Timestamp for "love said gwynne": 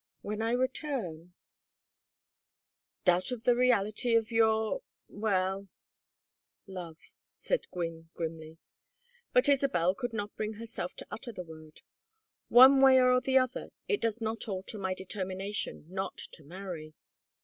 6.65-8.09